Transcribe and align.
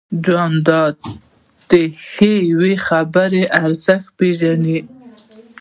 جانداد 0.25 0.97
د 1.69 1.71
ښې 2.09 2.33
یوې 2.51 2.73
خبرې 2.87 3.43
ارزښت 3.63 4.07
پېژني. 4.17 4.79